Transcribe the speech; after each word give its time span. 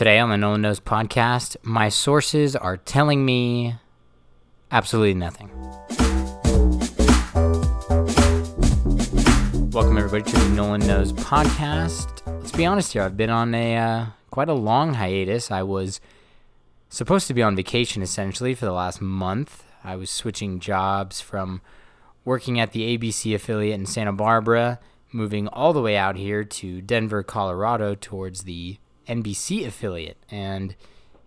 Today 0.00 0.18
on 0.18 0.30
the 0.30 0.38
Nolan 0.38 0.62
Knows 0.62 0.80
podcast, 0.80 1.58
my 1.62 1.90
sources 1.90 2.56
are 2.56 2.78
telling 2.78 3.22
me 3.22 3.74
absolutely 4.70 5.12
nothing. 5.12 5.50
Welcome 9.70 9.98
everybody 9.98 10.22
to 10.22 10.38
the 10.38 10.52
Nolan 10.54 10.86
Knows 10.86 11.12
podcast. 11.12 12.26
Let's 12.26 12.50
be 12.50 12.64
honest 12.64 12.94
here. 12.94 13.02
I've 13.02 13.18
been 13.18 13.28
on 13.28 13.54
a 13.54 13.76
uh, 13.76 14.06
quite 14.30 14.48
a 14.48 14.54
long 14.54 14.94
hiatus. 14.94 15.50
I 15.50 15.64
was 15.64 16.00
supposed 16.88 17.26
to 17.26 17.34
be 17.34 17.42
on 17.42 17.54
vacation 17.54 18.00
essentially 18.00 18.54
for 18.54 18.64
the 18.64 18.72
last 18.72 19.02
month. 19.02 19.64
I 19.84 19.96
was 19.96 20.08
switching 20.08 20.60
jobs 20.60 21.20
from 21.20 21.60
working 22.24 22.58
at 22.58 22.72
the 22.72 22.96
ABC 22.96 23.34
affiliate 23.34 23.78
in 23.78 23.84
Santa 23.84 24.14
Barbara, 24.14 24.80
moving 25.12 25.46
all 25.48 25.74
the 25.74 25.82
way 25.82 25.98
out 25.98 26.16
here 26.16 26.42
to 26.42 26.80
Denver, 26.80 27.22
Colorado, 27.22 27.94
towards 27.94 28.44
the 28.44 28.78
NBC 29.10 29.66
affiliate, 29.66 30.16
and 30.30 30.70
it 30.70 30.76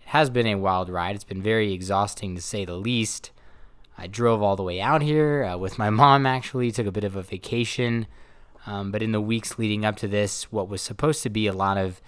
has 0.05 0.29
been 0.29 0.47
a 0.47 0.55
wild 0.55 0.89
ride. 0.89 1.15
It's 1.15 1.25
been 1.25 1.41
very 1.41 1.73
exhausting 1.73 2.35
to 2.35 2.41
say 2.41 2.63
the 2.63 2.75
least. 2.75 3.31
I 3.97 4.07
drove 4.07 4.41
all 4.41 4.55
the 4.55 4.63
way 4.63 4.79
out 4.79 5.01
here 5.01 5.43
uh, 5.43 5.57
with 5.57 5.77
my 5.77 5.89
mom. 6.01 6.25
Actually, 6.25 6.71
took 6.71 6.87
a 6.87 6.91
bit 6.91 7.03
of 7.03 7.15
a 7.15 7.21
vacation. 7.21 8.07
Um, 8.65 8.91
but 8.91 9.03
in 9.03 9.11
the 9.11 9.19
weeks 9.19 9.59
leading 9.59 9.83
up 9.83 9.97
to 9.97 10.07
this, 10.07 10.51
what 10.51 10.69
was 10.69 10.81
supposed 10.81 11.21
to 11.23 11.29
be 11.29 11.47
a 11.47 11.53
lot 11.53 11.77
of, 11.77 12.01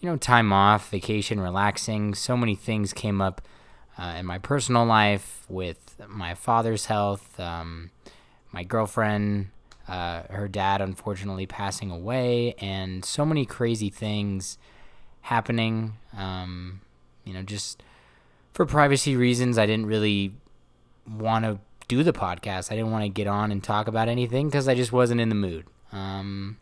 you 0.00 0.08
know, 0.08 0.16
time 0.16 0.52
off, 0.52 0.88
vacation, 0.90 1.38
relaxing, 1.38 2.14
so 2.14 2.34
many 2.34 2.54
things 2.54 2.94
came 2.94 3.20
up 3.20 3.46
uh, 3.98 4.14
in 4.18 4.24
my 4.24 4.38
personal 4.38 4.86
life 4.86 5.44
with 5.50 5.96
my 6.08 6.34
father's 6.34 6.86
health, 6.86 7.38
um, 7.38 7.90
my 8.52 8.62
girlfriend, 8.62 9.48
uh, 9.86 10.22
her 10.30 10.48
dad 10.48 10.80
unfortunately 10.80 11.46
passing 11.46 11.90
away, 11.90 12.54
and 12.58 13.04
so 13.04 13.26
many 13.26 13.44
crazy 13.44 13.90
things 13.90 14.56
happening. 15.28 15.94
Um, 16.16 16.80
you 17.24 17.34
know, 17.34 17.42
just 17.42 17.82
for 18.52 18.64
privacy 18.64 19.14
reasons, 19.14 19.58
I 19.58 19.66
didn't 19.66 19.86
really 19.86 20.32
want 21.06 21.44
to 21.44 21.58
do 21.86 22.02
the 22.02 22.12
podcast. 22.12 22.72
I 22.72 22.76
didn't 22.76 22.90
want 22.90 23.04
to 23.04 23.10
get 23.10 23.26
on 23.26 23.52
and 23.52 23.62
talk 23.62 23.88
about 23.88 24.08
anything 24.08 24.48
because 24.48 24.68
I 24.68 24.74
just 24.74 24.92
wasn't 24.92 25.20
in 25.20 25.28
the 25.28 25.34
mood. 25.34 25.66
Um, 25.92 26.56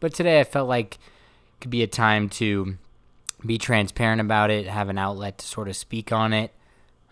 but 0.00 0.14
today 0.14 0.40
I 0.40 0.44
felt 0.44 0.68
like 0.68 0.94
it 0.94 1.60
could 1.60 1.70
be 1.70 1.82
a 1.82 1.88
time 1.88 2.28
to 2.30 2.78
be 3.44 3.58
transparent 3.58 4.20
about 4.20 4.50
it, 4.50 4.66
have 4.66 4.88
an 4.88 4.98
outlet 4.98 5.38
to 5.38 5.46
sort 5.46 5.68
of 5.68 5.76
speak 5.76 6.12
on 6.12 6.32
it. 6.32 6.52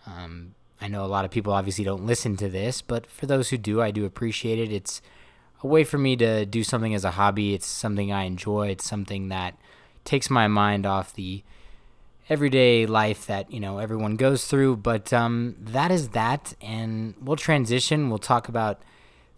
Um, 0.06 0.55
I 0.80 0.86
know 0.86 1.05
a 1.05 1.06
lot 1.06 1.24
of 1.24 1.33
people 1.33 1.52
obviously 1.52 1.84
don't 1.84 2.06
listen 2.06 2.36
to 2.36 2.48
this, 2.48 2.83
but 2.83 3.06
for 3.06 3.27
those 3.27 3.50
who 3.50 3.58
do, 3.58 3.83
I 3.83 3.91
do 3.91 4.05
appreciate 4.05 4.58
it. 4.61 4.72
It's 4.72 5.02
a 5.62 5.67
way 5.67 5.83
for 5.83 5.98
me 5.98 6.17
to 6.17 6.47
do 6.47 6.62
something 6.62 6.95
as 6.95 7.05
a 7.05 7.12
hobby. 7.12 7.52
It's 7.52 7.67
something 7.67 8.12
I 8.12 8.24
enjoy. 8.24 8.69
It's 8.69 8.89
something 8.89 9.28
that 9.28 9.58
takes 10.04 10.30
my 10.30 10.48
mind 10.48 10.86
off 10.86 11.14
the 11.14 11.42
everyday 12.28 12.86
life 12.86 13.26
that 13.26 13.52
you 13.52 13.58
know 13.58 13.78
everyone 13.78 14.16
goes 14.16 14.46
through. 14.46 14.76
But 14.76 15.12
um, 15.12 15.56
that 15.58 15.90
is 15.90 16.10
that, 16.10 16.54
and 16.60 17.14
we'll 17.20 17.36
transition. 17.36 18.08
We'll 18.08 18.18
talk 18.18 18.48
about 18.48 18.80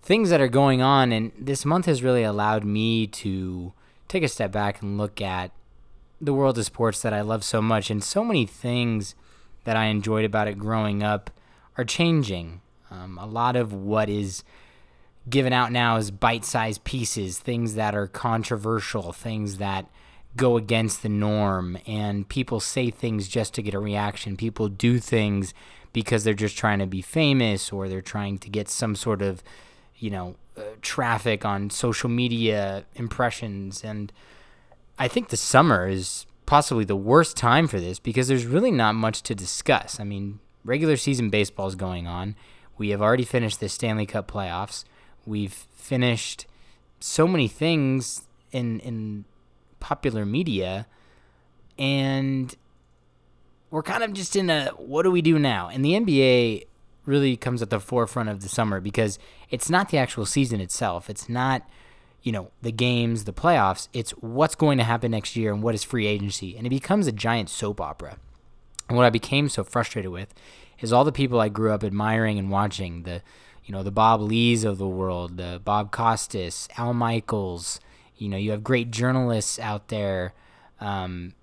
things 0.03 0.31
that 0.31 0.41
are 0.41 0.49
going 0.49 0.83
on. 0.83 1.13
And 1.13 1.33
this 1.39 1.65
month 1.65 1.87
has 1.87 2.03
really 2.03 2.25
allowed 2.25 2.65
me 2.65 3.07
to 3.07 3.73
take 4.09 4.23
a 4.23 4.29
step 4.29 4.53
back 4.53 4.83
and 4.83 4.99
look 4.99 5.21
at 5.21 5.53
the 6.21 6.35
world 6.35 6.59
of 6.59 6.67
sports 6.67 7.01
that 7.03 7.13
I 7.13 7.21
love 7.21 7.45
so 7.45 7.63
much. 7.63 7.91
And 7.91 8.03
so 8.03 8.25
many 8.25 8.47
things 8.47 9.15
that 9.65 9.77
I 9.77 9.87
enjoyed 9.87 10.25
about 10.25 10.49
it 10.49 10.59
growing 10.59 11.03
up 11.03 11.31
are 11.79 11.85
changing. 11.85 12.61
Um, 12.91 13.17
a 13.19 13.27
lot 13.27 13.57
of 13.57 13.73
what 13.73 14.09
is 14.09 14.45
given 15.31 15.53
out 15.53 15.73
now 15.73 15.97
is 15.97 16.11
bite 16.11 16.45
sized 16.45 16.85
pieces, 16.85 17.39
things 17.39 17.75
that 17.75 17.95
are 17.95 18.09
controversial, 18.09 19.13
things 19.13 19.59
that 19.59 19.87
go 20.37 20.57
against 20.57 21.03
the 21.03 21.09
norm. 21.09 21.79
And 21.87 22.29
people 22.29 22.61
say 22.61 22.91
things 22.91 23.29
just 23.29 23.55
to 23.55 23.63
get 23.63 23.75
a 23.75 23.79
reaction. 23.79 24.37
People 24.37 24.69
do 24.69 24.99
things 24.99 25.55
because 25.93 26.25
they're 26.25 26.35
just 26.35 26.57
trying 26.57 26.79
to 26.79 26.87
be 26.87 27.03
famous 27.03 27.73
or 27.73 27.89
they're 27.89 28.01
trying 28.01 28.39
to 28.39 28.49
get 28.49 28.69
some 28.69 28.97
sort 28.97 29.21
of 29.23 29.43
you 30.03 30.11
know, 30.11 30.35
uh, 30.57 30.63
traffic 30.83 31.45
on 31.45 31.71
social 31.71 32.11
media 32.11 32.85
impressions. 32.97 33.85
And 33.85 34.13
I 34.99 35.07
think 35.07 35.29
the 35.29 35.37
summer 35.37 35.87
is 35.87 36.27
possibly 36.45 36.85
the 36.85 36.97
worst 36.97 37.37
time 37.37 37.69
for 37.69 37.79
this 37.79 38.01
because 38.01 38.27
there's 38.27 38.45
really 38.45 38.73
not 38.73 38.97
much 38.97 39.23
to 39.23 39.35
discuss. 39.35 40.01
I 40.01 40.05
mean, 40.05 40.41
regular 40.65 40.97
season 40.97 41.31
baseball 41.31 41.69
is 41.69 41.77
going 41.77 42.09
on. 42.09 42.35
We 42.77 42.89
have 42.91 43.01
already 43.01 43.25
finished 43.25 43.61
the 43.61 43.69
Stanley 43.69 44.05
Cup 44.05 44.29
playoffs. 44.29 44.85
We've 45.25 45.53
finished 45.53 46.47
so 46.99 47.29
many 47.29 47.47
things 47.47 48.27
in 48.51 48.81
in 48.81 49.25
popular 49.83 50.25
media 50.25 50.87
and 51.79 52.57
we're 53.71 53.83
kind 53.83 54.03
of 54.03 54.13
just 54.13 54.37
in 54.37 54.49
a 54.51 54.67
what 54.77 55.03
do 55.03 55.11
we 55.11 55.23
do 55.23 55.39
now? 55.39 55.69
And 55.69 55.85
the 55.85 55.93
NBA 55.93 56.67
really 57.05 57.37
comes 57.37 57.63
at 57.63 57.71
the 57.71 57.81
forefront 57.81 58.29
of 58.29 58.41
the 58.41 58.49
summer 58.49 58.81
because 58.81 59.19
it's 59.51 59.69
not 59.69 59.89
the 59.89 59.99
actual 59.99 60.25
season 60.25 60.61
itself. 60.61 61.11
It's 61.11 61.29
not, 61.29 61.69
you 62.23 62.31
know, 62.31 62.51
the 62.61 62.71
games, 62.71 63.25
the 63.25 63.33
playoffs. 63.33 63.89
It's 63.93 64.13
what's 64.13 64.55
going 64.55 64.79
to 64.79 64.85
happen 64.85 65.11
next 65.11 65.35
year 65.35 65.53
and 65.53 65.63
what 65.63 65.75
is 65.75 65.83
free 65.83 66.07
agency. 66.07 66.57
And 66.57 66.67
it 66.67 66.71
becomes 66.71 67.07
a 67.07 67.13
giant 67.13 67.49
soap 67.49 67.81
opera. 67.81 68.19
And 68.89 68.97
what 68.97 69.07
I 69.07 69.11
became 69.11 69.49
so 69.49 69.65
frustrated 69.65 70.13
with 70.13 70.33
is 70.81 70.93
all 70.93 71.05
the 71.05 71.11
people 71.11 71.41
I 71.41 71.49
grew 71.49 71.73
up 71.73 71.83
admiring 71.83 72.39
and 72.39 72.51
watching 72.51 73.05
the, 73.05 73.23
you 73.65 73.73
know, 73.73 73.83
the 73.83 73.91
Bob 73.91 74.21
Leys 74.21 74.65
of 74.65 74.79
the 74.79 74.87
world, 74.87 75.39
the 75.39 75.61
Bob 75.65 75.91
Costas, 75.91 76.69
Al 76.77 76.93
Michaels. 76.93 77.81
You 78.23 78.29
know, 78.29 78.37
you 78.37 78.53
have 78.53 78.65
great 78.65 78.91
journalists 78.91 79.59
out 79.59 79.89
there. 79.89 80.33
Um, 80.81 81.35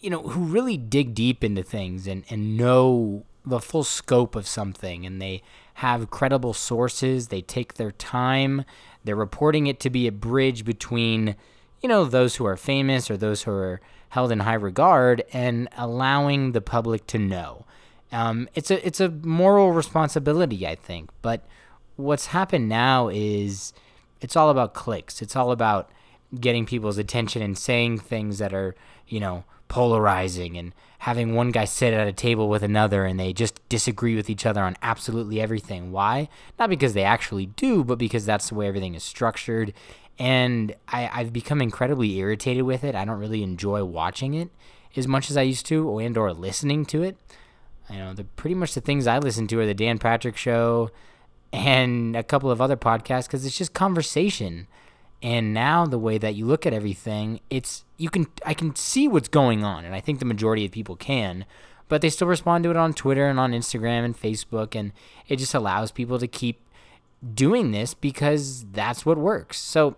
you 0.00 0.10
know, 0.10 0.22
who 0.22 0.44
really 0.44 0.76
dig 0.76 1.14
deep 1.14 1.42
into 1.42 1.62
things 1.62 2.06
and, 2.06 2.24
and 2.30 2.56
know 2.56 3.24
the 3.44 3.60
full 3.60 3.84
scope 3.84 4.36
of 4.36 4.46
something 4.46 5.04
and 5.04 5.20
they 5.20 5.42
have 5.74 6.10
credible 6.10 6.52
sources. 6.52 7.28
They 7.28 7.40
take 7.40 7.74
their 7.74 7.90
time. 7.92 8.64
They're 9.04 9.16
reporting 9.16 9.66
it 9.66 9.80
to 9.80 9.90
be 9.90 10.06
a 10.06 10.12
bridge 10.12 10.64
between, 10.64 11.36
you 11.80 11.88
know, 11.88 12.04
those 12.04 12.36
who 12.36 12.46
are 12.46 12.56
famous 12.56 13.10
or 13.10 13.16
those 13.16 13.42
who 13.42 13.52
are 13.52 13.80
held 14.10 14.32
in 14.32 14.40
high 14.40 14.54
regard 14.54 15.24
and 15.32 15.68
allowing 15.76 16.52
the 16.52 16.60
public 16.60 17.06
to 17.08 17.18
know. 17.18 17.64
Um, 18.10 18.48
it's 18.54 18.70
a 18.70 18.86
it's 18.86 19.00
a 19.00 19.10
moral 19.10 19.72
responsibility, 19.72 20.66
I 20.66 20.74
think. 20.74 21.10
But 21.20 21.44
what's 21.96 22.26
happened 22.26 22.68
now 22.68 23.08
is 23.08 23.72
it's 24.20 24.36
all 24.36 24.50
about 24.50 24.74
clicks. 24.74 25.22
It's 25.22 25.36
all 25.36 25.50
about 25.50 25.90
getting 26.38 26.66
people's 26.66 26.98
attention 26.98 27.42
and 27.42 27.56
saying 27.56 27.98
things 27.98 28.38
that 28.38 28.52
are, 28.52 28.74
you 29.06 29.20
know, 29.20 29.44
polarizing 29.68 30.56
and 30.56 30.74
having 31.00 31.34
one 31.34 31.50
guy 31.50 31.64
sit 31.64 31.94
at 31.94 32.08
a 32.08 32.12
table 32.12 32.48
with 32.48 32.62
another 32.62 33.04
and 33.04 33.20
they 33.20 33.32
just 33.32 33.66
disagree 33.68 34.16
with 34.16 34.28
each 34.28 34.44
other 34.44 34.62
on 34.62 34.76
absolutely 34.82 35.40
everything. 35.40 35.92
Why? 35.92 36.28
Not 36.58 36.70
because 36.70 36.94
they 36.94 37.04
actually 37.04 37.46
do, 37.46 37.84
but 37.84 37.98
because 37.98 38.26
that's 38.26 38.48
the 38.48 38.54
way 38.54 38.66
everything 38.66 38.94
is 38.94 39.04
structured. 39.04 39.72
And 40.18 40.74
I, 40.88 41.08
I've 41.12 41.32
become 41.32 41.62
incredibly 41.62 42.16
irritated 42.16 42.64
with 42.64 42.82
it. 42.82 42.94
I 42.94 43.04
don't 43.04 43.20
really 43.20 43.42
enjoy 43.42 43.84
watching 43.84 44.34
it 44.34 44.50
as 44.96 45.06
much 45.06 45.30
as 45.30 45.36
I 45.36 45.42
used 45.42 45.66
to, 45.66 45.98
and 45.98 46.16
or 46.16 46.32
listening 46.32 46.84
to 46.86 47.02
it. 47.02 47.16
You 47.88 47.98
know, 47.98 48.14
the 48.14 48.24
pretty 48.24 48.54
much 48.54 48.74
the 48.74 48.80
things 48.80 49.06
I 49.06 49.18
listen 49.18 49.46
to 49.48 49.60
are 49.60 49.66
the 49.66 49.74
Dan 49.74 49.98
Patrick 49.98 50.36
Show 50.36 50.90
and 51.52 52.16
a 52.16 52.22
couple 52.22 52.50
of 52.50 52.60
other 52.60 52.76
podcasts 52.76 53.26
because 53.26 53.44
it's 53.46 53.58
just 53.58 53.72
conversation. 53.72 54.66
And 55.22 55.52
now 55.52 55.86
the 55.86 55.98
way 55.98 56.18
that 56.18 56.34
you 56.34 56.46
look 56.46 56.64
at 56.66 56.72
everything, 56.72 57.40
it's 57.50 57.84
you 57.96 58.08
can 58.08 58.26
I 58.44 58.54
can 58.54 58.76
see 58.76 59.08
what's 59.08 59.28
going 59.28 59.64
on, 59.64 59.84
and 59.84 59.94
I 59.94 60.00
think 60.00 60.20
the 60.20 60.24
majority 60.24 60.64
of 60.64 60.70
people 60.70 60.94
can, 60.94 61.44
but 61.88 62.02
they 62.02 62.10
still 62.10 62.28
respond 62.28 62.64
to 62.64 62.70
it 62.70 62.76
on 62.76 62.94
Twitter 62.94 63.28
and 63.28 63.40
on 63.40 63.52
Instagram 63.52 64.04
and 64.04 64.16
Facebook, 64.16 64.78
and 64.78 64.92
it 65.26 65.36
just 65.36 65.54
allows 65.54 65.90
people 65.90 66.18
to 66.18 66.28
keep 66.28 66.60
doing 67.34 67.72
this 67.72 67.94
because 67.94 68.64
that's 68.72 69.04
what 69.04 69.18
works. 69.18 69.58
So 69.58 69.96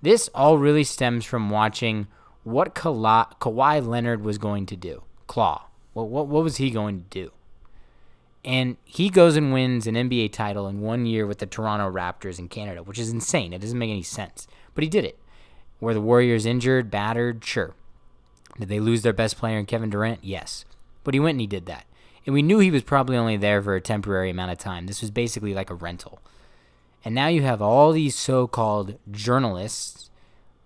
this 0.00 0.28
all 0.34 0.58
really 0.58 0.84
stems 0.84 1.24
from 1.24 1.50
watching 1.50 2.06
what 2.44 2.74
Ka- 2.74 3.26
Kawhi 3.40 3.84
Leonard 3.84 4.22
was 4.22 4.38
going 4.38 4.66
to 4.66 4.76
do. 4.76 5.02
Klaw. 5.26 5.62
What, 5.92 6.08
what, 6.08 6.26
what 6.26 6.44
was 6.44 6.56
he 6.56 6.70
going 6.70 6.98
to 6.98 7.04
do? 7.10 7.32
And 8.44 8.76
he 8.84 9.08
goes 9.08 9.36
and 9.36 9.52
wins 9.52 9.86
an 9.86 9.94
NBA 9.94 10.32
title 10.32 10.66
in 10.66 10.80
one 10.80 11.06
year 11.06 11.26
with 11.26 11.38
the 11.38 11.46
Toronto 11.46 11.90
Raptors 11.90 12.38
in 12.38 12.48
Canada, 12.48 12.82
which 12.82 12.98
is 12.98 13.10
insane. 13.10 13.52
It 13.52 13.60
doesn't 13.60 13.78
make 13.78 13.90
any 13.90 14.02
sense. 14.02 14.48
But 14.74 14.82
he 14.82 14.90
did 14.90 15.04
it. 15.04 15.18
Were 15.80 15.94
the 15.94 16.00
Warriors 16.00 16.44
injured, 16.44 16.90
battered? 16.90 17.44
Sure. 17.44 17.74
Did 18.58 18.68
they 18.68 18.80
lose 18.80 19.02
their 19.02 19.12
best 19.12 19.36
player 19.36 19.58
in 19.58 19.66
Kevin 19.66 19.90
Durant? 19.90 20.24
Yes. 20.24 20.64
But 21.04 21.14
he 21.14 21.20
went 21.20 21.36
and 21.36 21.40
he 21.40 21.46
did 21.46 21.66
that. 21.66 21.86
And 22.26 22.34
we 22.34 22.42
knew 22.42 22.58
he 22.58 22.70
was 22.70 22.82
probably 22.82 23.16
only 23.16 23.36
there 23.36 23.62
for 23.62 23.74
a 23.74 23.80
temporary 23.80 24.30
amount 24.30 24.52
of 24.52 24.58
time. 24.58 24.86
This 24.86 25.00
was 25.00 25.10
basically 25.10 25.54
like 25.54 25.70
a 25.70 25.74
rental. 25.74 26.20
And 27.04 27.14
now 27.14 27.28
you 27.28 27.42
have 27.42 27.62
all 27.62 27.92
these 27.92 28.14
so 28.16 28.46
called 28.46 28.98
journalists, 29.10 30.10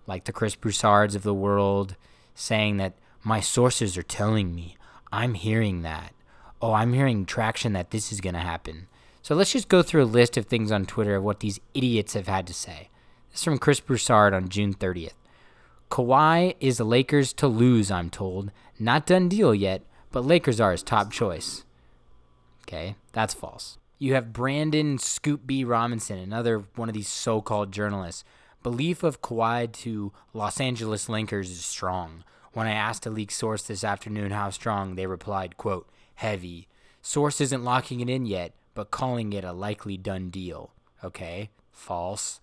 like 0.05 0.25
the 0.25 0.33
Chris 0.33 0.55
Broussards 0.55 1.15
of 1.15 1.23
the 1.23 1.33
world, 1.33 1.95
saying 2.35 2.77
that 2.77 2.93
my 3.23 3.39
sources 3.39 3.97
are 3.97 4.03
telling 4.03 4.53
me. 4.53 4.77
I'm 5.11 5.33
hearing 5.33 5.81
that 5.81 6.13
oh, 6.61 6.73
I'm 6.73 6.93
hearing 6.93 7.25
traction 7.25 7.73
that 7.73 7.91
this 7.91 8.11
is 8.11 8.21
going 8.21 8.35
to 8.35 8.39
happen. 8.39 8.87
So 9.21 9.35
let's 9.35 9.51
just 9.51 9.67
go 9.67 9.83
through 9.83 10.03
a 10.03 10.05
list 10.05 10.37
of 10.37 10.45
things 10.45 10.71
on 10.71 10.85
Twitter 10.85 11.15
of 11.15 11.23
what 11.23 11.41
these 11.41 11.59
idiots 11.73 12.13
have 12.13 12.27
had 12.27 12.47
to 12.47 12.53
say. 12.53 12.89
This 13.31 13.41
is 13.41 13.43
from 13.43 13.57
Chris 13.57 13.79
Broussard 13.79 14.33
on 14.33 14.49
June 14.49 14.73
30th. 14.73 15.13
Kawhi 15.89 16.55
is 16.59 16.77
the 16.77 16.83
Lakers 16.83 17.33
to 17.33 17.47
lose, 17.47 17.91
I'm 17.91 18.09
told. 18.09 18.51
Not 18.79 19.05
done 19.05 19.29
deal 19.29 19.53
yet, 19.53 19.81
but 20.11 20.25
Lakers 20.25 20.59
are 20.59 20.71
his 20.71 20.83
top 20.83 21.11
choice. 21.11 21.63
Okay, 22.63 22.95
that's 23.13 23.33
false. 23.33 23.77
You 23.99 24.13
have 24.13 24.33
Brandon 24.33 24.97
Scoop 24.97 25.47
B. 25.47 25.63
Robinson, 25.63 26.19
another 26.19 26.65
one 26.75 26.89
of 26.89 26.95
these 26.95 27.07
so 27.07 27.41
called 27.41 27.71
journalists. 27.71 28.23
Belief 28.63 29.03
of 29.03 29.21
Kawhi 29.21 29.71
to 29.71 30.11
Los 30.33 30.59
Angeles 30.59 31.09
Lakers 31.09 31.49
is 31.49 31.63
strong. 31.65 32.23
When 32.53 32.67
I 32.67 32.73
asked 32.73 33.05
a 33.05 33.09
leak 33.09 33.31
source 33.31 33.63
this 33.63 33.83
afternoon 33.83 34.31
how 34.31 34.49
strong, 34.49 34.95
they 34.95 35.07
replied, 35.07 35.57
quote, 35.57 35.89
heavy. 36.17 36.67
Source 37.01 37.39
isn't 37.39 37.63
locking 37.63 38.01
it 38.01 38.09
in 38.09 38.25
yet, 38.25 38.53
but 38.73 38.91
calling 38.91 39.33
it 39.33 39.43
a 39.43 39.53
likely 39.53 39.97
done 39.97 40.29
deal. 40.29 40.71
Okay, 41.03 41.49
false. 41.71 42.41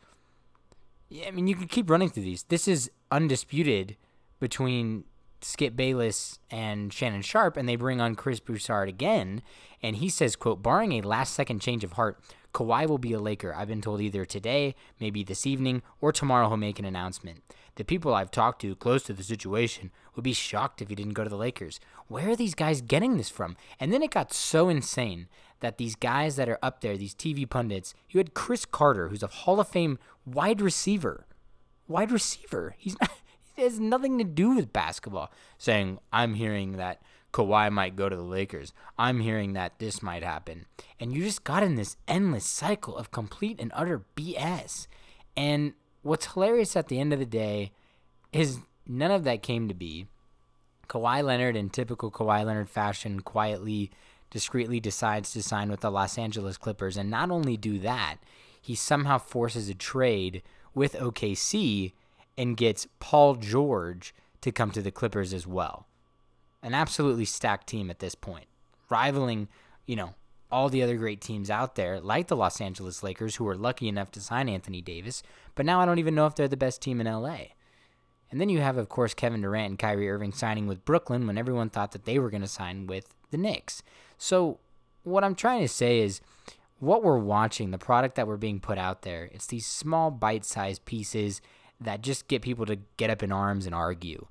Yeah, 1.08 1.26
I 1.28 1.30
mean, 1.32 1.46
you 1.46 1.56
can 1.56 1.68
keep 1.68 1.90
running 1.90 2.08
through 2.08 2.22
these. 2.22 2.44
This 2.44 2.66
is 2.66 2.90
undisputed 3.10 3.96
between 4.40 5.04
Skip 5.40 5.76
Bayless 5.76 6.38
and 6.50 6.92
Shannon 6.92 7.22
Sharpe, 7.22 7.56
and 7.56 7.68
they 7.68 7.76
bring 7.76 8.00
on 8.00 8.14
Chris 8.14 8.40
Broussard 8.40 8.88
again, 8.88 9.42
and 9.82 9.96
he 9.96 10.08
says, 10.08 10.36
"quote 10.36 10.62
Barring 10.62 10.92
a 10.92 11.02
last-second 11.02 11.60
change 11.60 11.84
of 11.84 11.92
heart, 11.92 12.18
Kawhi 12.54 12.88
will 12.88 12.98
be 12.98 13.12
a 13.12 13.18
Laker. 13.18 13.52
I've 13.54 13.68
been 13.68 13.82
told 13.82 14.00
either 14.00 14.24
today, 14.24 14.74
maybe 15.00 15.24
this 15.24 15.46
evening, 15.46 15.82
or 16.00 16.12
tomorrow 16.12 16.48
he'll 16.48 16.56
make 16.56 16.78
an 16.78 16.84
announcement. 16.84 17.42
The 17.74 17.84
people 17.84 18.14
I've 18.14 18.30
talked 18.30 18.60
to 18.62 18.76
close 18.76 19.02
to 19.04 19.12
the 19.12 19.24
situation 19.24 19.90
would 20.14 20.22
be 20.22 20.32
shocked 20.32 20.80
if 20.80 20.88
he 20.88 20.94
didn't 20.94 21.14
go 21.14 21.24
to 21.24 21.30
the 21.30 21.36
Lakers. 21.36 21.80
Where 22.06 22.30
are 22.30 22.36
these 22.36 22.54
guys 22.54 22.80
getting 22.80 23.16
this 23.16 23.28
from? 23.28 23.56
And 23.80 23.92
then 23.92 24.02
it 24.02 24.12
got 24.12 24.32
so 24.32 24.68
insane 24.68 25.26
that 25.58 25.78
these 25.78 25.96
guys 25.96 26.36
that 26.36 26.48
are 26.48 26.60
up 26.62 26.80
there, 26.80 26.96
these 26.96 27.14
TV 27.14 27.48
pundits, 27.48 27.94
you 28.08 28.18
had 28.18 28.34
Cris 28.34 28.64
Carter, 28.64 29.08
who's 29.08 29.24
a 29.24 29.28
Hall 29.28 29.58
of 29.58 29.66
Fame 29.66 29.98
wide 30.24 30.60
receiver. 30.60 31.26
Wide 31.88 32.12
receiver. 32.12 32.76
He's 32.78 32.98
not 33.00 33.10
it 33.56 33.62
has 33.62 33.80
nothing 33.80 34.18
to 34.18 34.24
do 34.24 34.50
with 34.50 34.72
basketball. 34.72 35.32
Saying, 35.58 35.98
I'm 36.12 36.34
hearing 36.34 36.72
that 36.76 37.02
Kawhi 37.34 37.70
might 37.72 37.96
go 37.96 38.08
to 38.08 38.14
the 38.14 38.22
Lakers. 38.22 38.72
I'm 38.96 39.18
hearing 39.18 39.54
that 39.54 39.80
this 39.80 40.02
might 40.02 40.22
happen. 40.22 40.66
And 41.00 41.12
you 41.12 41.24
just 41.24 41.42
got 41.42 41.64
in 41.64 41.74
this 41.74 41.96
endless 42.06 42.46
cycle 42.46 42.96
of 42.96 43.10
complete 43.10 43.58
and 43.60 43.72
utter 43.74 44.04
BS. 44.16 44.86
And 45.36 45.72
what's 46.02 46.32
hilarious 46.32 46.76
at 46.76 46.86
the 46.86 47.00
end 47.00 47.12
of 47.12 47.18
the 47.18 47.26
day 47.26 47.72
is 48.32 48.60
none 48.86 49.10
of 49.10 49.24
that 49.24 49.42
came 49.42 49.66
to 49.66 49.74
be. 49.74 50.06
Kawhi 50.88 51.24
Leonard, 51.24 51.56
in 51.56 51.70
typical 51.70 52.08
Kawhi 52.08 52.46
Leonard 52.46 52.70
fashion, 52.70 53.18
quietly, 53.20 53.90
discreetly 54.30 54.78
decides 54.78 55.32
to 55.32 55.42
sign 55.42 55.70
with 55.70 55.80
the 55.80 55.90
Los 55.90 56.16
Angeles 56.16 56.56
Clippers. 56.56 56.96
And 56.96 57.10
not 57.10 57.32
only 57.32 57.56
do 57.56 57.80
that, 57.80 58.18
he 58.62 58.76
somehow 58.76 59.18
forces 59.18 59.68
a 59.68 59.74
trade 59.74 60.40
with 60.72 60.94
OKC 60.94 61.94
and 62.38 62.56
gets 62.56 62.86
Paul 63.00 63.34
George 63.34 64.14
to 64.40 64.52
come 64.52 64.70
to 64.70 64.82
the 64.82 64.92
Clippers 64.92 65.32
as 65.32 65.48
well. 65.48 65.88
An 66.64 66.74
absolutely 66.74 67.26
stacked 67.26 67.68
team 67.68 67.90
at 67.90 68.00
this 68.00 68.16
point, 68.16 68.46
rivaling, 68.90 69.46
you 69.86 69.94
know, 69.94 70.14
all 70.50 70.68
the 70.68 70.82
other 70.82 70.96
great 70.96 71.20
teams 71.20 71.50
out 71.50 71.74
there, 71.74 72.00
like 72.00 72.28
the 72.28 72.36
Los 72.36 72.60
Angeles 72.60 73.02
Lakers, 73.02 73.36
who 73.36 73.44
were 73.44 73.56
lucky 73.56 73.86
enough 73.86 74.10
to 74.12 74.20
sign 74.20 74.48
Anthony 74.48 74.80
Davis, 74.80 75.22
but 75.54 75.66
now 75.66 75.80
I 75.80 75.84
don't 75.84 75.98
even 75.98 76.14
know 76.14 76.26
if 76.26 76.34
they're 76.34 76.48
the 76.48 76.56
best 76.56 76.80
team 76.80 77.00
in 77.00 77.06
LA. 77.06 77.38
And 78.30 78.40
then 78.40 78.48
you 78.48 78.60
have, 78.60 78.76
of 78.76 78.88
course, 78.88 79.14
Kevin 79.14 79.42
Durant 79.42 79.68
and 79.68 79.78
Kyrie 79.78 80.10
Irving 80.10 80.32
signing 80.32 80.66
with 80.66 80.84
Brooklyn 80.84 81.26
when 81.26 81.38
everyone 81.38 81.70
thought 81.70 81.92
that 81.92 82.04
they 82.04 82.18
were 82.18 82.30
going 82.30 82.40
to 82.40 82.48
sign 82.48 82.86
with 82.86 83.14
the 83.30 83.36
Knicks. 83.36 83.82
So, 84.16 84.58
what 85.02 85.22
I'm 85.22 85.34
trying 85.34 85.60
to 85.60 85.68
say 85.68 86.00
is 86.00 86.20
what 86.78 87.02
we're 87.02 87.18
watching, 87.18 87.70
the 87.70 87.78
product 87.78 88.14
that 88.14 88.26
we're 88.26 88.36
being 88.36 88.58
put 88.58 88.78
out 88.78 89.02
there, 89.02 89.28
it's 89.32 89.46
these 89.46 89.66
small 89.66 90.10
bite 90.10 90.44
sized 90.44 90.84
pieces 90.84 91.40
that 91.80 92.00
just 92.00 92.26
get 92.28 92.42
people 92.42 92.66
to 92.66 92.78
get 92.96 93.10
up 93.10 93.22
in 93.22 93.32
arms 93.32 93.66
and 93.66 93.74
argue. 93.74 94.26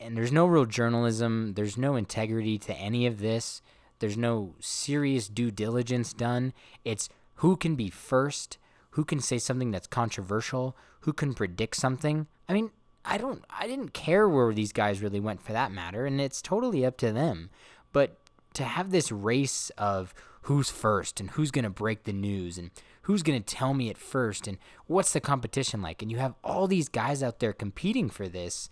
And 0.00 0.16
there's 0.16 0.32
no 0.32 0.46
real 0.46 0.66
journalism, 0.66 1.54
there's 1.54 1.76
no 1.76 1.96
integrity 1.96 2.58
to 2.58 2.74
any 2.74 3.06
of 3.06 3.18
this. 3.18 3.62
There's 3.98 4.16
no 4.16 4.54
serious 4.60 5.28
due 5.28 5.50
diligence 5.50 6.12
done. 6.12 6.52
It's 6.84 7.08
who 7.36 7.56
can 7.56 7.74
be 7.74 7.90
first, 7.90 8.58
who 8.90 9.04
can 9.04 9.20
say 9.20 9.38
something 9.38 9.70
that's 9.70 9.86
controversial, 9.86 10.76
who 11.00 11.12
can 11.12 11.34
predict 11.34 11.76
something. 11.76 12.26
I 12.48 12.52
mean, 12.52 12.70
I 13.04 13.18
don't 13.18 13.44
I 13.50 13.66
didn't 13.66 13.94
care 13.94 14.28
where 14.28 14.52
these 14.52 14.72
guys 14.72 15.02
really 15.02 15.20
went 15.20 15.40
for 15.40 15.52
that 15.52 15.72
matter, 15.72 16.06
and 16.06 16.20
it's 16.20 16.42
totally 16.42 16.84
up 16.84 16.96
to 16.98 17.12
them. 17.12 17.50
But 17.92 18.18
to 18.54 18.64
have 18.64 18.90
this 18.90 19.10
race 19.10 19.70
of 19.78 20.14
who's 20.42 20.70
first 20.70 21.20
and 21.20 21.30
who's 21.30 21.50
going 21.50 21.64
to 21.64 21.70
break 21.70 22.04
the 22.04 22.12
news 22.12 22.58
and 22.58 22.70
who's 23.02 23.22
going 23.22 23.42
to 23.42 23.54
tell 23.54 23.74
me 23.74 23.88
it 23.90 23.98
first 23.98 24.46
and 24.46 24.58
what's 24.86 25.12
the 25.12 25.20
competition 25.20 25.82
like 25.82 26.00
and 26.00 26.10
you 26.10 26.18
have 26.18 26.34
all 26.42 26.66
these 26.66 26.88
guys 26.88 27.22
out 27.22 27.38
there 27.38 27.52
competing 27.52 28.08
for 28.08 28.28
this 28.28 28.70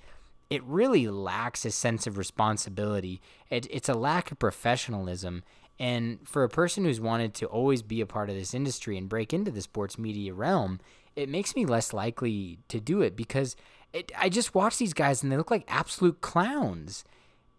it 0.50 0.62
really 0.64 1.08
lacks 1.08 1.64
a 1.64 1.70
sense 1.70 2.06
of 2.06 2.18
responsibility. 2.18 3.20
It, 3.50 3.66
it's 3.70 3.88
a 3.88 3.94
lack 3.94 4.30
of 4.30 4.38
professionalism. 4.38 5.42
And 5.78 6.20
for 6.24 6.42
a 6.44 6.48
person 6.48 6.84
who's 6.84 7.00
wanted 7.00 7.34
to 7.34 7.46
always 7.46 7.82
be 7.82 8.00
a 8.00 8.06
part 8.06 8.30
of 8.30 8.36
this 8.36 8.54
industry 8.54 8.96
and 8.96 9.08
break 9.08 9.34
into 9.34 9.50
the 9.50 9.60
sports 9.60 9.98
media 9.98 10.32
realm 10.32 10.80
it 11.16 11.30
makes 11.30 11.56
me 11.56 11.64
less 11.64 11.92
likely 11.92 12.58
to 12.68 12.78
do 12.78 13.00
it 13.00 13.16
because 13.16 13.56
it, 13.92 14.12
i 14.16 14.28
just 14.28 14.54
watch 14.54 14.76
these 14.76 14.92
guys 14.92 15.22
and 15.22 15.32
they 15.32 15.36
look 15.36 15.50
like 15.50 15.64
absolute 15.66 16.20
clowns. 16.20 17.04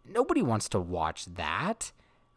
Nobody 0.06 0.42
wants 0.42 0.70
to 0.70 0.80
watch 0.80 1.26
that. 1.26 1.92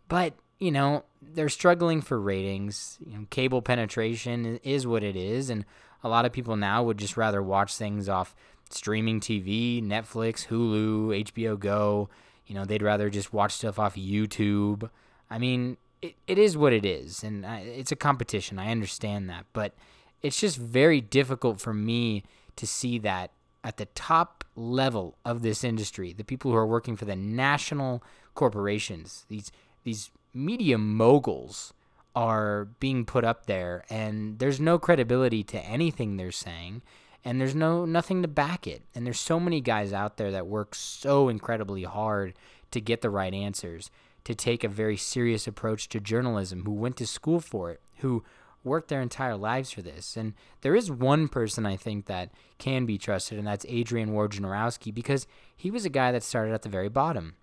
But 0.09 0.35
you 0.59 0.73
know, 0.73 1.05
they're 1.23 1.49
struggling 1.49 2.01
for 2.01 2.21
ratings. 2.21 2.99
You 3.05 3.19
know, 3.19 3.27
cable 3.31 3.63
penetration 3.63 4.59
is 4.63 4.87
what 4.87 5.03
it 5.03 5.17
is, 5.17 5.51
and 5.51 5.65
a 6.03 6.09
lot 6.09 6.25
of 6.25 6.33
people 6.33 6.57
now 6.57 6.83
would 6.83 6.99
just 6.99 7.17
rather 7.17 7.43
watch 7.43 7.77
things 7.77 8.09
off 8.09 8.35
streaming 8.71 9.21
TV, 9.21 9.83
Netflix, 9.83 10.47
Hulu, 10.47 11.25
HBO 11.25 11.59
Go. 11.59 12.09
You 12.47 12.55
know, 12.55 12.65
they'd 12.65 12.83
rather 12.83 13.11
just 13.11 13.33
watch 13.33 13.53
stuff 13.53 13.79
off 13.79 13.95
YouTube. 13.95 14.91
I 15.29 15.39
mean, 15.39 15.77
it, 16.03 16.17
it 16.27 16.39
is 16.39 16.57
what 16.57 16.73
it 16.73 16.85
is, 16.85 17.23
and 17.23 17.47
I, 17.47 17.61
it's 17.61 17.93
a 17.93 17.97
competition. 17.97 18.59
I 18.59 18.71
understand 18.71 19.29
that, 19.31 19.47
but 19.53 19.75
it's 20.23 20.41
just 20.41 20.57
very 20.57 21.01
difficult 21.01 21.61
for 21.61 21.73
me 21.73 22.25
to 22.57 22.67
see 22.67 22.99
that 22.99 23.31
at 23.63 23.77
the 23.77 23.87
top 23.87 24.45
level 24.57 25.17
of 25.25 25.43
this 25.43 25.63
industry, 25.63 26.13
the 26.13 26.25
people 26.25 26.51
who 26.51 26.57
are 26.57 26.67
working 26.67 26.97
for 26.97 27.05
the 27.05 27.17
national 27.17 28.03
corporations, 28.35 29.27
these 29.29 29.53
these 29.85 30.11
media 30.33 30.79
moguls 30.79 31.73
are 32.15 32.67
being 32.81 33.05
put 33.05 33.25
up 33.25 33.47
there 33.47 33.85
and 33.89 34.39
there's 34.41 34.61
no 34.61 34.79
credibility 34.79 35.43
to 35.45 35.59
anything 35.61 36.17
they're 36.17 36.33
saying 36.33 36.83
and 37.25 37.41
there's 37.41 37.55
no 37.55 37.85
nothing 37.85 38.23
to 38.23 38.29
back 38.29 38.67
it. 38.67 38.83
And 38.95 39.07
there's 39.07 39.21
so 39.21 39.39
many 39.41 39.61
guys 39.61 39.93
out 39.93 40.17
there 40.17 40.31
that 40.31 40.47
work 40.47 40.75
so 40.75 41.29
incredibly 41.29 41.85
hard 41.85 42.35
to 42.71 42.81
get 42.81 43.01
the 43.01 43.11
right 43.11 43.35
answers 43.35 43.91
to 44.25 44.35
take 44.35 44.65
a 44.65 44.69
very 44.69 44.97
serious 44.97 45.47
approach 45.47 45.89
to 45.89 46.01
journalism 46.01 46.65
who 46.65 46.73
went 46.73 46.97
to 46.99 47.07
school 47.07 47.41
for 47.41 47.71
it 47.71 47.81
who 47.99 48.25
worked 48.63 48.89
their 48.89 49.01
entire 49.01 49.37
lives 49.37 49.71
for 49.71 49.83
this. 49.83 50.17
And 50.17 50.35
there 50.61 50.75
is 50.75 50.91
one 50.91 51.29
person 51.29 51.65
I 51.65 51.77
think 51.77 52.07
that 52.07 52.31
can 52.59 52.85
be 52.85 52.99
trusted 52.99 53.39
and 53.39 53.47
that's 53.47 53.67
Adrian 53.69 54.11
Wojnarowski 54.11 54.93
because 54.93 55.27
he 55.57 55.71
was 55.71 55.85
a 55.85 55.91
guy 55.91 56.13
that 56.13 56.23
started 56.23 56.53
at 56.53 56.63
the 56.63 56.69
very 56.69 56.89
bottom. 56.89 57.37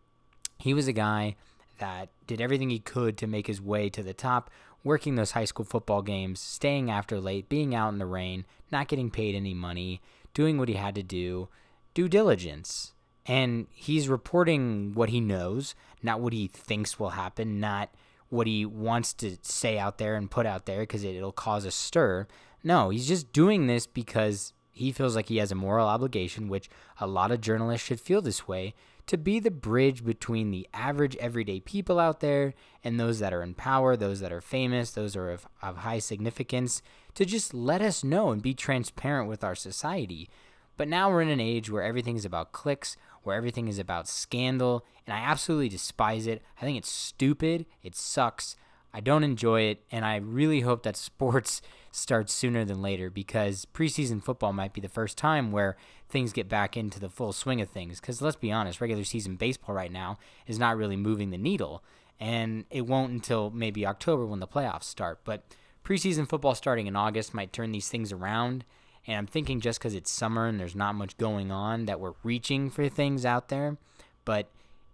He 0.60 0.74
was 0.74 0.88
a 0.88 0.94
guy 0.94 1.36
that 1.80 2.10
did 2.26 2.42
everything 2.42 2.70
he 2.70 2.80
could 2.80 3.18
to 3.18 3.28
make 3.28 3.48
his 3.48 3.62
way 3.62 3.90
to 3.90 4.02
the 4.02 4.14
top, 4.14 4.50
working 4.88 5.16
those 5.16 5.32
high 5.32 5.46
school 5.46 5.66
football 5.66 6.02
games, 6.02 6.40
staying 6.40 6.90
after 6.90 7.20
late, 7.20 7.50
being 7.50 7.76
out 7.76 7.90
in 7.94 8.00
the 8.00 8.06
rain, 8.06 8.46
not 8.72 8.88
getting 8.88 9.12
paid 9.12 9.36
any 9.36 9.54
money, 9.54 10.02
doing 10.34 10.58
what 10.58 10.70
he 10.70 10.76
had 10.76 10.96
to 10.96 11.04
do, 11.04 11.50
due 11.94 12.08
diligence. 12.08 12.94
And 13.26 13.68
he's 13.72 14.08
reporting 14.08 14.94
what 14.96 15.10
he 15.10 15.20
knows, 15.20 15.76
not 16.02 16.22
what 16.22 16.34
he 16.34 16.48
thinks 16.48 17.00
will 17.00 17.10
happen, 17.10 17.60
not 17.60 17.90
what 18.30 18.48
he 18.48 18.66
wants 18.66 19.14
to 19.14 19.38
say 19.42 19.78
out 19.78 19.98
there 19.98 20.16
and 20.16 20.32
put 20.32 20.46
out 20.46 20.66
there 20.66 20.82
because 20.82 21.04
it'll 21.04 21.32
cause 21.32 21.66
a 21.66 21.72
stir. 21.72 22.28
No, 22.64 22.90
he's 22.90 23.08
just 23.08 23.32
doing 23.34 23.68
this 23.68 23.86
because 23.86 24.54
he 24.72 24.92
feels 24.92 25.16
like 25.16 25.28
he 25.28 25.38
has 25.38 25.52
a 25.52 25.56
moral 25.56 25.88
obligation, 25.88 26.48
which 26.48 26.70
a 27.00 27.08
lot 27.08 27.32
of 27.32 27.42
journalists 27.42 27.86
should 27.86 28.00
feel 28.00 28.22
this 28.22 28.48
way, 28.48 28.74
to 29.08 29.18
be 29.18 29.40
the 29.40 29.52
bridge 29.52 30.06
between 30.06 30.52
the 30.52 30.68
average 30.74 31.16
everyday 31.18 31.62
people 31.62 32.00
out 32.00 32.20
there 32.20 32.54
and 32.84 33.00
those 33.00 33.20
that 33.20 33.34
are 33.34 33.42
in 33.42 33.54
power, 33.54 33.96
those 33.96 34.20
that 34.20 34.34
are 34.34 34.42
famous, 34.42 34.92
those 34.92 35.16
are 35.16 35.32
of, 35.32 35.48
of 35.62 35.78
high 35.78 36.00
significance, 36.00 36.82
to 37.16 37.26
just 37.26 37.54
let 37.54 37.82
us 37.82 38.04
know 38.04 38.32
and 38.32 38.42
be 38.42 38.54
transparent 38.54 39.30
with 39.30 39.44
our 39.44 39.56
society. 39.56 40.30
But 40.76 40.90
now 40.90 41.10
we're 41.10 41.22
in 41.22 41.30
an 41.30 41.40
age 41.40 41.72
where 41.72 41.84
everything 41.84 42.18
is 42.18 42.26
about 42.26 42.52
clicks, 42.52 42.98
where 43.24 43.36
everything 43.36 43.68
is 43.68 43.80
about 43.80 44.08
scandal, 44.08 44.86
and 45.06 45.16
I 45.16 45.20
absolutely 45.20 45.70
despise 45.70 46.28
it. 46.28 46.44
I 46.62 46.66
think 46.66 46.78
it's 46.78 46.92
stupid, 46.92 47.66
it 47.82 47.96
sucks. 47.96 48.56
I 48.94 49.00
don't 49.00 49.24
enjoy 49.24 49.62
it, 49.62 49.84
and 49.92 50.06
I 50.06 50.18
really 50.18 50.62
hope 50.62 50.84
that 50.84 50.98
sports 50.98 51.62
starts 51.98 52.34
sooner 52.34 52.64
than 52.64 52.82
later 52.82 53.10
because 53.10 53.66
preseason 53.74 54.24
football 54.24 54.54
might 54.54 54.74
be 54.74 54.82
the 54.82 54.88
first 54.88 55.18
time 55.18 55.52
where 55.52 55.76
things 56.10 56.32
get 56.32 56.48
back 56.48 56.78
into 56.78 57.00
the 57.00 57.10
full 57.10 57.34
swing 57.34 57.60
of 57.60 57.70
things. 57.70 58.00
Because 58.00 58.22
let's 58.22 58.36
be 58.36 58.52
honest, 58.52 58.80
regular 58.80 59.04
season 59.04 59.36
baseball 59.36 59.76
right 59.76 59.92
now 59.92 60.18
is 60.46 60.60
not 60.60 60.78
really 60.78 60.96
moving 60.96 61.32
the 61.32 61.38
needle, 61.38 61.84
and 62.20 62.66
it 62.70 62.88
won't 62.88 63.12
until 63.12 63.50
maybe 63.50 63.86
October 63.86 64.26
when 64.26 64.40
the 64.40 64.48
playoffs 64.48 64.84
start. 64.84 65.20
But 65.24 65.44
preseason 65.84 66.30
football 66.30 66.56
starting 66.56 66.88
in 66.88 66.96
August 66.96 67.34
might 67.34 67.54
turn 67.54 67.72
these 67.72 67.90
things 67.90 68.12
around. 68.12 68.64
And 69.06 69.18
I'm 69.18 69.28
thinking 69.28 69.62
just 69.62 69.80
because 69.80 69.96
it's 69.96 70.12
summer 70.12 70.48
and 70.48 70.60
there's 70.60 70.76
not 70.76 70.96
much 70.96 71.18
going 71.18 71.52
on 71.52 71.86
that 71.86 72.00
we're 72.00 72.14
reaching 72.24 72.70
for 72.70 72.90
things 72.90 73.26
out 73.26 73.48
there. 73.48 73.78
But 74.26 74.50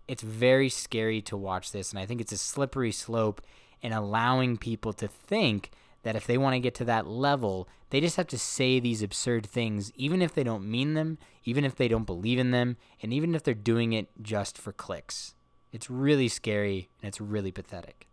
it's 0.08 0.22
very 0.22 0.70
scary 0.70 1.22
to 1.24 1.38
watch 1.38 1.72
this, 1.72 1.92
and 1.92 2.00
I 2.00 2.06
think 2.06 2.22
it's 2.22 2.32
a 2.32 2.38
slippery 2.38 2.92
slope 2.92 3.42
in 3.82 3.92
allowing 3.92 4.58
people 4.58 4.94
to 4.94 5.08
think 5.08 5.72
that 6.04 6.16
if 6.16 6.28
they 6.28 6.38
want 6.38 6.54
to 6.54 6.60
get 6.60 6.76
to 6.76 6.86
that 6.86 7.08
level, 7.08 7.68
they 7.90 8.00
just 8.00 8.18
have 8.18 8.28
to 8.28 8.38
say 8.38 8.80
these 8.80 9.02
absurd 9.02 9.46
things, 9.46 9.92
even 9.96 10.22
if 10.22 10.34
they 10.34 10.44
don't 10.44 10.70
mean 10.70 10.94
them, 10.94 11.18
even 11.44 11.66
if 11.66 11.76
they 11.76 11.88
don't 11.88 12.06
believe 12.06 12.40
in 12.40 12.52
them, 12.52 12.78
and 13.02 13.14
even 13.14 13.36
if 13.36 13.44
they're 13.44 13.54
doing 13.54 13.94
it 13.94 14.08
just 14.22 14.58
for 14.58 14.72
clicks. 14.72 15.34
It's 15.72 15.90
really 15.90 16.28
scary 16.28 16.90
and 17.02 17.08
it's 17.08 17.20
really 17.20 17.52
pathetic. 17.52 18.08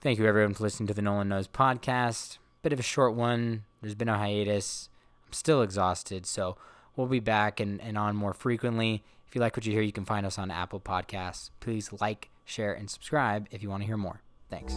Thank 0.00 0.18
you, 0.18 0.26
everyone, 0.26 0.54
for 0.54 0.64
listening 0.64 0.86
to 0.88 0.94
the 0.94 1.02
Nolan 1.02 1.28
Knows 1.28 1.46
podcast. 1.46 2.38
Bit 2.62 2.72
of 2.72 2.80
a 2.80 2.82
short 2.82 3.14
one. 3.14 3.64
There's 3.80 3.94
been 3.94 4.08
a 4.08 4.18
hiatus. 4.18 4.88
I'm 5.26 5.32
still 5.32 5.62
exhausted, 5.62 6.26
so 6.26 6.56
we'll 6.96 7.06
be 7.06 7.20
back 7.20 7.60
and, 7.60 7.80
and 7.80 7.98
on 7.98 8.16
more 8.16 8.32
frequently. 8.32 9.04
If 9.28 9.34
you 9.34 9.40
like 9.40 9.56
what 9.56 9.64
you 9.64 9.72
hear, 9.72 9.82
you 9.82 9.92
can 9.92 10.04
find 10.04 10.26
us 10.26 10.38
on 10.38 10.50
Apple 10.50 10.80
Podcasts. 10.80 11.50
Please 11.60 11.92
like, 12.00 12.30
share, 12.44 12.72
and 12.72 12.90
subscribe 12.90 13.46
if 13.50 13.62
you 13.62 13.70
want 13.70 13.82
to 13.82 13.86
hear 13.86 13.96
more. 13.96 14.20
Thanks. 14.50 14.74